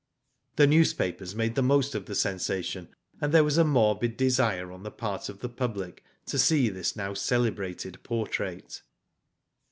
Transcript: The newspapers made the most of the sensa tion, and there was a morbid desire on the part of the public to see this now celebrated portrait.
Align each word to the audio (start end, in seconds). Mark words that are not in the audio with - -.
The 0.55 0.65
newspapers 0.65 1.35
made 1.35 1.53
the 1.53 1.61
most 1.61 1.93
of 1.93 2.07
the 2.07 2.13
sensa 2.15 2.63
tion, 2.63 2.87
and 3.21 3.31
there 3.31 3.43
was 3.43 3.59
a 3.59 3.63
morbid 3.63 4.17
desire 4.17 4.71
on 4.71 4.81
the 4.81 4.89
part 4.89 5.29
of 5.29 5.41
the 5.41 5.47
public 5.47 6.03
to 6.25 6.39
see 6.39 6.69
this 6.69 6.95
now 6.95 7.13
celebrated 7.13 8.01
portrait. 8.01 8.81